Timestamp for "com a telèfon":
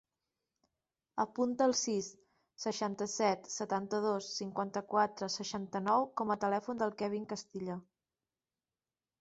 6.23-6.83